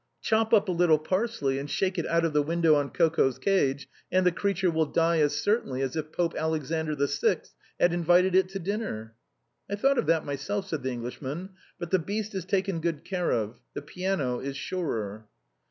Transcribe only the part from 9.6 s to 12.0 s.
I thought of that myself," said the Englishman;" but the